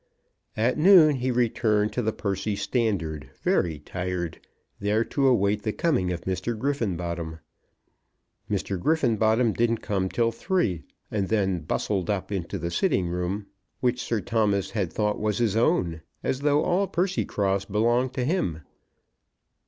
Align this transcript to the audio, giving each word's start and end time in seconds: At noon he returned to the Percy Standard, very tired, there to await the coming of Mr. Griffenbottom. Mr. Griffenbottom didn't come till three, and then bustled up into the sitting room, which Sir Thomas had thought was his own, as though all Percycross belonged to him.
At 0.57 0.79
noon 0.79 1.17
he 1.17 1.29
returned 1.29 1.93
to 1.93 2.01
the 2.01 2.11
Percy 2.11 2.55
Standard, 2.55 3.29
very 3.43 3.77
tired, 3.77 4.39
there 4.79 5.03
to 5.05 5.27
await 5.27 5.61
the 5.61 5.71
coming 5.71 6.11
of 6.11 6.21
Mr. 6.21 6.57
Griffenbottom. 6.57 7.37
Mr. 8.49 8.79
Griffenbottom 8.79 9.53
didn't 9.53 9.83
come 9.83 10.09
till 10.09 10.31
three, 10.31 10.81
and 11.11 11.27
then 11.27 11.59
bustled 11.59 12.09
up 12.09 12.31
into 12.31 12.57
the 12.57 12.71
sitting 12.71 13.09
room, 13.09 13.45
which 13.79 14.01
Sir 14.01 14.21
Thomas 14.21 14.71
had 14.71 14.91
thought 14.91 15.19
was 15.19 15.37
his 15.37 15.55
own, 15.55 16.01
as 16.23 16.39
though 16.39 16.63
all 16.63 16.87
Percycross 16.87 17.65
belonged 17.65 18.13
to 18.13 18.25
him. 18.25 18.61